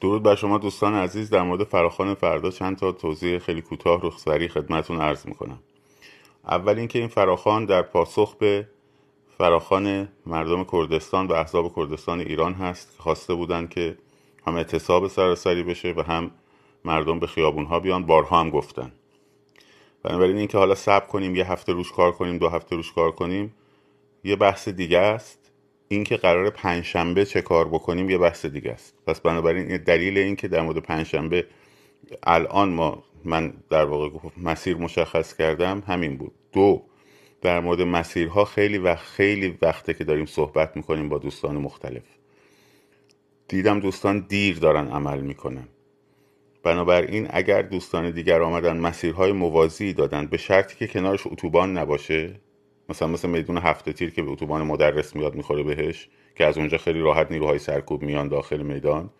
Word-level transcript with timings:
درود 0.00 0.22
بر 0.22 0.34
شما 0.34 0.58
دوستان 0.58 0.94
عزیز. 0.94 1.30
در 1.30 1.42
مورد 1.42 1.64
فراخان 1.64 2.14
فردا 2.14 2.50
چند 2.50 2.76
تا 2.76 2.92
توضیح 2.92 3.38
خیلی 3.38 3.62
کوتاه 3.62 4.00
رو 4.00 4.10
سریع 4.10 4.48
خدمتون 4.48 5.00
عرض 5.00 5.26
می‌کنم. 5.26 5.58
اول 6.48 6.78
اینکه 6.78 6.98
این 6.98 7.08
فراخان 7.08 7.64
در 7.64 7.82
پاسخ 7.82 8.34
به 8.34 8.68
فراخان 9.38 10.08
مردم 10.26 10.64
کردستان 10.64 11.26
و 11.26 11.32
احزاب 11.32 11.76
کردستان 11.76 12.20
ایران 12.20 12.54
هست 12.54 12.96
که 12.96 13.02
خواسته 13.02 13.34
بودن 13.34 13.66
که 13.66 13.98
هم 14.46 14.54
اعتصاب 14.54 15.08
سراسری 15.08 15.62
بشه 15.62 15.94
و 15.96 16.02
هم 16.02 16.30
مردم 16.84 17.18
به 17.18 17.26
خیابون 17.26 17.64
ها 17.64 17.80
بیان. 17.80 18.06
بارها 18.06 18.40
هم 18.40 18.50
گفتن. 18.50 18.92
بنابراین 20.02 20.38
اینکه 20.38 20.58
حالا 20.58 20.74
صبر 20.74 21.06
کنیم 21.06 21.36
یه 21.36 21.52
هفته 21.52 21.72
روش 21.72 21.92
کار 21.92 22.12
کنیم 22.12 22.38
دو 22.38 22.48
هفته 22.48 22.76
روش 22.76 22.92
کار 22.92 23.12
کنیم 23.12 23.54
یه 24.24 24.36
بحث 24.36 24.68
دیگه 24.68 24.98
است. 24.98 25.47
اینکه 25.88 26.16
قرار 26.16 26.50
پنجشنبه 26.50 27.24
چه 27.24 27.42
کار 27.42 27.68
بکنیم 27.68 28.10
یه 28.10 28.18
بحث 28.18 28.46
دیگه 28.46 28.70
است. 28.70 28.94
پس 29.06 29.20
بنابراین 29.20 29.76
دلیل 29.76 30.18
اینکه 30.18 30.48
در 30.48 30.62
مورد 30.62 30.78
پنجشنبه 30.78 31.46
الان 32.22 32.68
ما 32.68 33.02
من 33.24 33.52
در 33.70 33.84
واقع 33.84 34.18
مسیر 34.36 34.76
مشخص 34.76 35.34
کردم 35.34 35.82
همین 35.86 36.16
بود. 36.16 36.32
دو 36.52 36.82
در 37.42 37.60
مورد 37.60 37.82
مسیرها 37.82 38.44
خیلی 38.44 38.78
و 38.78 38.96
خیلی 38.96 39.58
وقته 39.62 39.94
که 39.94 40.04
داریم 40.04 40.26
صحبت 40.26 40.76
می‌کنیم 40.76 41.08
با 41.08 41.18
دوستان 41.18 41.56
مختلف. 41.56 42.02
دیدم 43.48 43.80
دوستان 43.80 44.26
دیر 44.28 44.58
دارن 44.58 44.88
عمل 44.88 45.20
می‌کنن. 45.20 45.68
بنابراین 46.62 47.26
اگر 47.30 47.62
دوستان 47.62 48.10
دیگر 48.10 48.42
آمدن 48.42 48.76
مسیرهای 48.76 49.32
موازی 49.32 49.92
دادن 49.92 50.26
به 50.26 50.36
شرطی 50.36 50.76
که 50.76 50.86
کنارش 50.86 51.26
اتوبان 51.26 51.78
نباشه 51.78 52.40
مثلا 52.88 53.08
مثل 53.08 53.28
میدون 53.28 53.58
هفته 53.58 53.92
تیر 53.92 54.10
که 54.10 54.22
به 54.22 54.30
اتوبان 54.30 54.62
مدرس 54.62 55.16
میاد 55.16 55.34
می‌خوره 55.34 55.62
بهش 55.62 56.08
که 56.34 56.46
از 56.46 56.58
اونجا 56.58 56.78
خیلی 56.78 57.00
راحت 57.00 57.30
نیروهای 57.30 57.58
سرکوب 57.58 58.02
میان 58.02 58.28
داخل 58.28 58.62
میدان. 58.62 59.10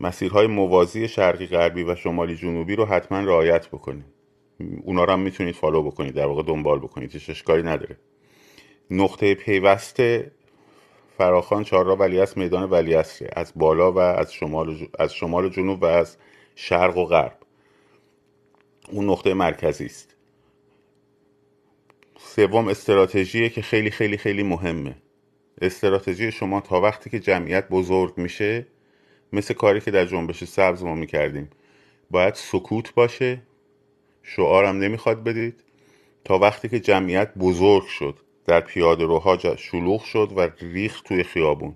مسیرهای 0.00 0.46
موازی 0.46 1.08
شرقی 1.08 1.46
غربی 1.46 1.84
و 1.84 1.94
شمالی 1.94 2.36
جنوبی 2.36 2.76
رو 2.76 2.84
حتما 2.84 3.20
رعایت 3.20 3.68
بکنید 3.68 4.04
اونا 4.84 5.04
رو 5.04 5.12
هم 5.12 5.20
می‌تونید 5.20 5.54
فالو 5.54 5.82
بکنید 5.82 6.14
در 6.14 6.26
واقع 6.26 6.42
دنبال 6.42 6.78
بکنید 6.78 7.12
هیچ 7.12 7.30
اشکالی 7.30 7.62
نداره. 7.62 7.96
نقطه 8.90 9.34
پیوست 9.34 10.02
فراخان 11.18 11.64
چهارراه 11.64 11.98
ولیعصر 11.98 12.40
میدان 12.40 12.70
ولیعصر 12.70 13.28
از 13.32 13.52
بالا 13.56 13.92
و 13.92 13.98
از 13.98 14.32
شمال 14.32 14.88
از 14.98 15.14
شمال 15.14 15.44
و 15.44 15.48
جنوب 15.48 15.82
و 15.82 15.86
از 15.86 16.16
شرق 16.54 16.96
و 16.96 17.04
غرب. 17.04 17.38
اون 18.90 19.10
نقطه 19.10 19.34
مرکزی 19.34 19.86
است. 19.86 20.15
سوم 22.36 22.68
استراتژی 22.68 23.50
که 23.50 23.62
خیلی 23.62 23.90
خیلی 23.90 24.16
خیلی 24.16 24.42
مهمه. 24.42 24.94
استراتژی 25.62 26.32
شما 26.32 26.60
تا 26.60 26.80
وقتی 26.80 27.10
که 27.10 27.20
جمعیت 27.20 27.68
بزرگ 27.68 28.18
میشه 28.18 28.66
مثل 29.32 29.54
کاری 29.54 29.80
که 29.80 29.90
در 29.90 30.04
جنبش 30.04 30.44
سبز 30.44 30.82
ما 30.82 30.94
می‌کردیم 30.94 31.50
باید 32.10 32.34
سکوت 32.34 32.94
باشه. 32.94 33.42
شعارم 34.22 34.78
نمی‌خواد 34.78 35.24
بدید. 35.24 35.64
تا 36.24 36.38
وقتی 36.38 36.68
که 36.68 36.80
جمعیت 36.80 37.34
بزرگ 37.34 37.86
شد 37.86 38.18
در 38.46 38.60
پیاده 38.60 39.04
روها 39.04 39.56
شلوغ 39.56 40.04
شد 40.04 40.32
و 40.36 40.48
ریخ 40.60 41.02
توی 41.02 41.22
خیابون. 41.22 41.74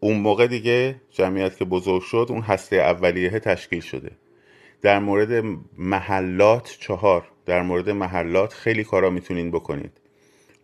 اون 0.00 0.16
موقع 0.16 0.46
دیگه 0.46 1.00
جمعیت 1.10 1.56
که 1.56 1.64
بزرگ 1.64 2.02
شد 2.02 2.26
اون 2.30 2.40
هسته 2.40 2.76
اولیه 2.76 3.30
تشکیل 3.30 3.80
شده. 3.80 4.10
در 4.82 4.98
مورد 4.98 5.44
محلات 5.78 6.76
چهار. 6.80 7.28
در 7.46 7.62
مورد 7.62 7.90
محلات 7.90 8.52
خیلی 8.52 8.84
کارا 8.84 9.10
می‌تونین 9.10 9.50
بکنید. 9.50 10.00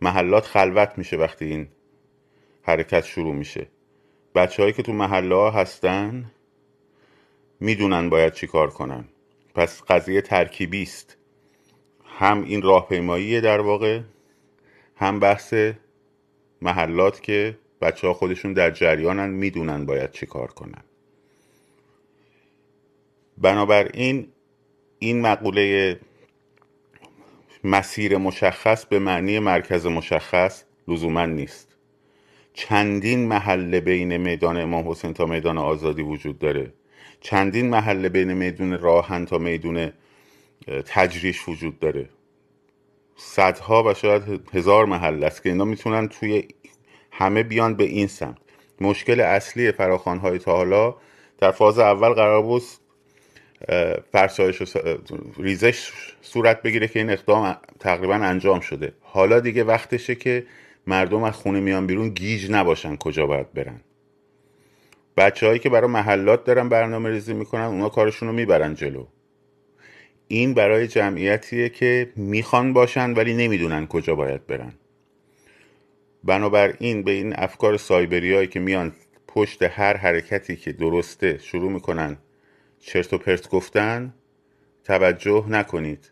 محلات 0.01 0.45
خلوت 0.45 0.93
میشه 0.97 1.17
وقتی 1.17 1.45
این 1.45 1.67
حرکت 2.63 3.05
شروع 3.05 3.35
میشه. 3.35 3.67
بچه 4.35 4.71
که 4.71 4.83
تو 4.83 4.93
محله 4.93 5.35
ها 5.35 5.51
هستن 5.51 6.31
می‌دونن 7.59 8.09
باید 8.09 8.33
چی 8.33 8.47
کار 8.47 8.69
کنن. 8.69 9.05
پس 9.55 9.81
قضیه 9.83 10.21
ترکیبی 10.21 10.83
است. 10.83 11.17
هم 12.05 12.43
این 12.43 12.61
راهپیمایی 12.61 13.41
در 13.41 13.59
واقع 13.59 14.01
هم 14.95 15.19
بحث 15.19 15.53
محلات 16.61 17.21
که 17.21 17.57
بچه 17.81 18.07
ها 18.07 18.13
خودشون 18.13 18.53
در 18.53 18.71
جریانن 18.71 19.29
می‌دونن 19.29 19.85
باید 19.85 20.11
چی 20.11 20.25
کار 20.25 20.47
کنن. 20.47 20.83
بنابراین 23.37 24.27
این 24.99 25.21
مقوله 25.21 25.99
مسیر 27.63 28.17
مشخص 28.17 28.85
به 28.85 28.99
معنی 28.99 29.39
مرکز 29.39 29.85
مشخص 29.85 30.63
لزوما 30.87 31.25
نیست. 31.25 31.75
چندین 32.53 33.27
محله 33.27 33.79
بین 33.79 34.17
میدان 34.17 34.57
امام 34.57 34.89
حسین 34.89 35.13
تا 35.13 35.25
میدان 35.25 35.57
آزادی 35.57 36.01
وجود 36.01 36.39
داره. 36.39 36.73
چندین 37.21 37.69
محله 37.69 38.09
بین 38.09 38.33
میدون 38.33 38.77
راهن 38.77 39.25
تا 39.25 39.37
میدون 39.37 39.91
تجریش 40.85 41.49
وجود 41.49 41.79
داره. 41.79 42.09
صدها 43.15 43.83
و 43.83 43.93
شاید 43.93 44.23
هزار 44.53 44.85
محله 44.85 45.25
است 45.25 45.43
که 45.43 45.49
اینا 45.49 45.65
می‌تونن 45.65 46.07
توی 46.07 46.47
همه 47.11 47.43
بیان 47.43 47.75
به 47.75 47.83
این 47.83 48.07
سمت. 48.07 48.37
مشکل 48.81 49.19
اصلی 49.19 49.71
فراخانهای 49.71 50.39
تا 50.39 50.55
حالا 50.55 50.95
در 51.37 51.51
فاز 51.51 51.79
اول 51.79 52.09
قرار 52.09 52.41
بود 52.41 52.63
فرسایش 54.11 54.77
ریزش 55.37 55.91
صورت 56.21 56.61
بگیره 56.61 56.87
که 56.87 56.99
این 56.99 57.09
اقدام 57.09 57.57
تقریبا 57.79 58.13
انجام 58.13 58.59
شده. 58.59 58.93
حالا 59.01 59.39
دیگه 59.39 59.63
وقتشه 59.63 60.15
که 60.15 60.45
مردم 60.87 61.23
از 61.23 61.33
خونه 61.33 61.59
میان 61.59 61.87
بیرون 61.87 62.09
گیج 62.09 62.51
نباشن 62.51 62.95
کجا 62.95 63.27
باید 63.27 63.53
برن. 63.53 63.81
بچه 65.17 65.59
که 65.59 65.69
برای 65.69 65.89
محلات 65.89 66.43
دارن 66.43 66.69
برنامه 66.69 67.09
ریزی 67.09 67.33
می‌کنن 67.33 67.61
اونا 67.61 67.89
کارشون 67.89 68.27
رو 68.29 68.35
می‌برن 68.35 68.75
جلو. 68.75 69.05
این 70.27 70.53
برای 70.53 70.87
جمعیتیه 70.87 71.69
که 71.69 72.11
می‌خوان 72.15 72.73
باشن 72.73 73.13
ولی 73.13 73.33
نمی‌دونن 73.33 73.87
کجا 73.87 74.15
باید 74.15 74.47
برن. 74.47 74.73
بنابراین 76.23 77.03
به 77.03 77.11
این 77.11 77.33
افکار 77.35 77.77
سایبری 77.77 78.47
که 78.47 78.59
میان 78.59 78.93
پشت 79.27 79.63
هر 79.63 79.97
حرکتی 79.97 80.55
که 80.55 80.71
درسته 80.71 81.37
شروع 81.37 81.71
می‌کنن 81.71 82.17
چرت 82.79 83.13
و 83.13 83.17
پرت 83.17 83.49
گفتن 83.49 84.13
توجه 84.83 85.45
نکنید. 85.49 86.11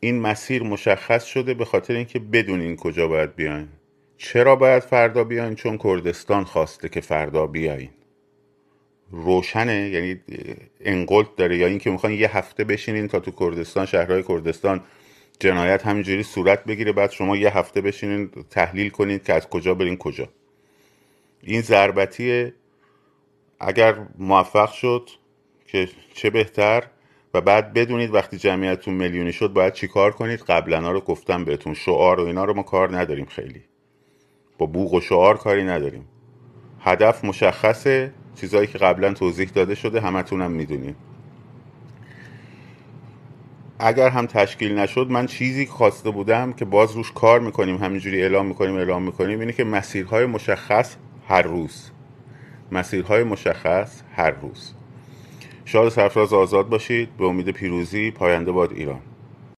این 0.00 0.20
مسیر 0.20 0.62
مشخص 0.62 1.24
شده 1.24 1.54
به 1.54 1.64
خاطر 1.64 1.94
اینکه 1.94 2.18
بدونین 2.18 2.76
کجا 2.76 3.08
باید 3.08 3.36
بیاین. 3.36 3.68
چرا 4.16 4.56
باید 4.56 4.82
فردا 4.82 5.24
بیاین؟ 5.24 5.54
چون 5.54 5.78
کردستان 5.78 6.44
خواسته 6.44 6.88
که 6.88 7.00
فردا 7.00 7.46
بیاین. 7.46 7.90
روشنه 9.10 9.88
یعنی 9.88 10.20
انقلت 10.80 11.36
داره. 11.36 11.56
یا 11.56 11.66
اینکه 11.66 11.90
می‌خوان 11.90 12.12
یه 12.12 12.36
هفته 12.36 12.64
بشینین 12.64 13.08
تا 13.08 13.20
تو 13.20 13.30
کردستان 13.30 13.86
شهرهای 13.86 14.22
کردستان 14.22 14.84
جنایت 15.40 15.86
همینجوری 15.86 16.22
صورت 16.22 16.64
بگیره 16.64 16.92
بعد 16.92 17.10
شما 17.10 17.36
یه 17.36 17.58
هفته 17.58 17.80
بشینین 17.80 18.30
تحلیل 18.50 18.90
کنید 18.90 19.24
که 19.24 19.34
از 19.34 19.48
کجا 19.48 19.74
برین 19.74 19.96
کجا. 19.96 20.28
این 21.42 21.60
ضربتی 21.60 22.52
اگر 23.60 24.06
موفق 24.18 24.72
شد 24.72 25.10
که 25.72 25.88
چه 26.14 26.30
بهتر 26.30 26.84
و 27.34 27.40
بعد 27.40 27.72
بدونید 27.72 28.14
وقتی 28.14 28.38
جمعیتتون 28.38 28.94
میلیونی 28.94 29.32
شد 29.32 29.52
باید 29.52 29.72
چیکار 29.72 30.12
کنید؟ 30.12 30.40
قبلا 30.40 30.90
رو 30.90 31.00
گفتم 31.00 31.44
بهتون 31.44 31.74
شعار 31.74 32.20
و 32.20 32.24
اینا 32.24 32.44
رو 32.44 32.54
ما 32.54 32.62
کار 32.62 32.98
نداریم 32.98 33.26
خیلی. 33.26 33.62
با 34.58 34.66
بوق 34.66 34.94
و 34.94 35.00
شعار 35.00 35.36
کاری 35.36 35.64
نداریم. 35.64 36.08
هدف 36.80 37.24
مشخصه 37.24 38.12
چیزهایی 38.34 38.66
که 38.66 38.78
قبلا 38.78 39.14
توضیح 39.14 39.48
داده 39.54 39.74
شده 39.74 40.00
همتون 40.00 40.42
هم 40.42 40.50
می‌دونید 40.50 40.96
اگر 43.78 44.08
هم 44.08 44.26
تشکیل 44.26 44.78
نشد 44.78 45.06
من 45.10 45.26
چیزی 45.26 45.66
خواسته 45.66 46.10
بودم 46.10 46.52
که 46.52 46.64
باز 46.64 46.92
روش 46.92 47.12
کار 47.12 47.40
می‌کنیم 47.40 47.76
همینجوری 47.76 48.22
اعلام 48.22 48.46
می‌کنیم 48.46 48.76
اعلام 48.76 49.02
می‌کنیم 49.02 49.40
اینه 49.40 49.52
که 49.52 49.64
مسیرهای 49.64 50.26
مشخص 50.26 50.96
هر 51.28 51.42
روز. 51.42 51.90
مسیرهای 52.72 53.24
مشخص 53.24 54.02
هر 54.16 54.30
روز. 54.30 54.74
شاد 55.72 55.88
سرفراز 55.88 56.32
آزاد 56.32 56.68
باشید. 56.68 57.16
به 57.16 57.24
امید 57.24 57.50
پیروزی 57.50 58.10
پاینده 58.10 58.52
باد 58.52 58.72
ایران. 58.72 59.00